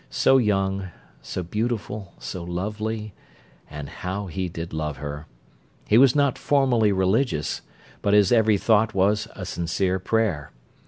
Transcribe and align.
So 0.09 0.39
young, 0.39 0.89
so 1.21 1.43
beautiful, 1.43 2.15
so 2.17 2.43
lovely 2.43 3.13
and 3.69 3.87
how 3.87 4.25
he 4.25 4.49
did 4.49 4.73
love 4.73 4.97
her! 4.97 5.27
He 5.87 5.99
was 5.99 6.15
not 6.15 6.39
formally 6.39 6.91
religious, 6.91 7.61
but 8.01 8.15
his 8.15 8.31
every 8.31 8.57
thought 8.57 8.95
was 8.95 9.27
a 9.35 9.45
sincere 9.45 9.99
prayer. 9.99 10.51